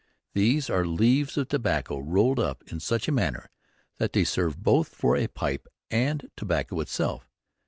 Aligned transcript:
these 0.33 0.67
are 0.67 0.83
Leaves 0.83 1.37
of 1.37 1.47
Tobacco 1.47 1.99
rolled 1.99 2.39
up 2.39 2.63
in 2.71 2.79
such 2.79 3.07
Manner 3.07 3.51
that 3.99 4.13
they 4.13 4.23
serve 4.23 4.57
both 4.63 4.87
for 4.87 5.15
a 5.15 5.27
Pipe 5.27 5.67
and 5.91 6.27
Tobacco 6.35 6.79
itself 6.79 7.29